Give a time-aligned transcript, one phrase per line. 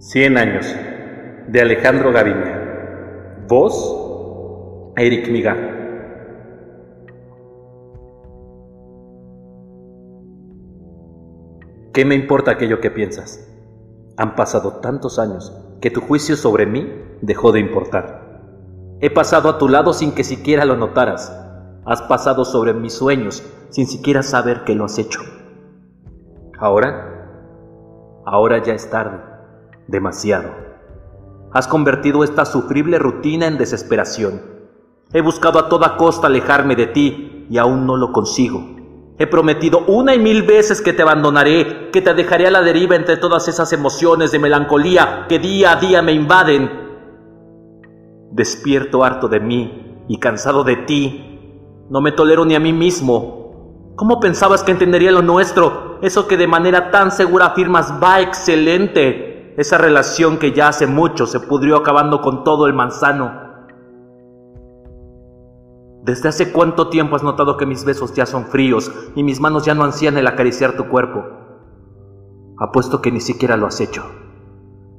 [0.00, 0.64] Cien años,
[1.48, 3.44] de Alejandro Gaviña.
[3.48, 5.56] Voz, Eric Miga.
[11.92, 13.52] ¿Qué me importa aquello que piensas?
[14.16, 16.88] Han pasado tantos años que tu juicio sobre mí
[17.20, 18.44] dejó de importar.
[19.00, 21.36] He pasado a tu lado sin que siquiera lo notaras.
[21.84, 25.18] Has pasado sobre mis sueños sin siquiera saber que lo has hecho.
[26.56, 29.37] Ahora, ahora ya es tarde,
[29.88, 30.50] demasiado.
[31.52, 34.42] Has convertido esta sufrible rutina en desesperación.
[35.12, 38.76] He buscado a toda costa alejarme de ti y aún no lo consigo.
[39.18, 42.94] He prometido una y mil veces que te abandonaré, que te dejaré a la deriva
[42.94, 46.70] entre todas esas emociones de melancolía que día a día me invaden.
[48.30, 51.60] Despierto harto de mí y cansado de ti.
[51.90, 53.94] No me tolero ni a mí mismo.
[53.96, 55.98] ¿Cómo pensabas que entendería lo nuestro?
[56.02, 59.27] Eso que de manera tan segura afirmas va excelente.
[59.58, 63.32] Esa relación que ya hace mucho se pudrió acabando con todo el manzano.
[66.04, 69.64] ¿Desde hace cuánto tiempo has notado que mis besos ya son fríos y mis manos
[69.64, 71.24] ya no ansían el acariciar tu cuerpo?
[72.56, 74.04] Apuesto que ni siquiera lo has hecho.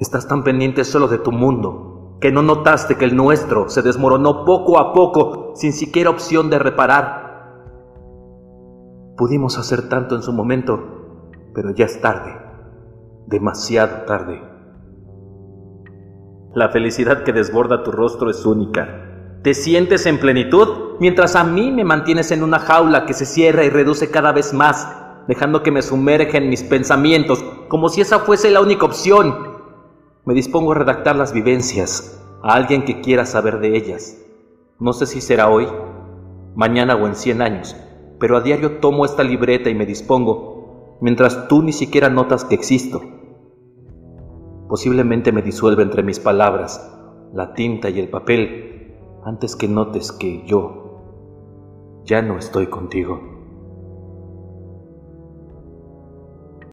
[0.00, 4.44] Estás tan pendiente solo de tu mundo que no notaste que el nuestro se desmoronó
[4.44, 7.54] poco a poco sin siquiera opción de reparar.
[9.16, 10.80] Pudimos hacer tanto en su momento,
[11.54, 12.36] pero ya es tarde,
[13.28, 14.47] demasiado tarde.
[16.54, 19.08] La felicidad que desborda tu rostro es única
[19.42, 23.64] te sientes en plenitud mientras a mí me mantienes en una jaula que se cierra
[23.64, 24.88] y reduce cada vez más,
[25.28, 29.58] dejando que me sumerja en mis pensamientos como si esa fuese la única opción.
[30.24, 34.18] Me dispongo a redactar las vivencias a alguien que quiera saber de ellas.
[34.80, 35.68] No sé si será hoy,
[36.56, 37.76] mañana o en cien años,
[38.18, 42.56] pero a diario tomo esta libreta y me dispongo, mientras tú ni siquiera notas que
[42.56, 43.02] existo.
[44.68, 46.94] Posiblemente me disuelve entre mis palabras,
[47.32, 50.84] la tinta y el papel, antes que notes que yo
[52.04, 53.37] ya no estoy contigo.